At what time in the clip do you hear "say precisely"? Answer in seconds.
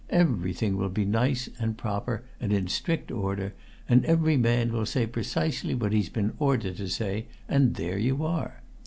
4.87-5.75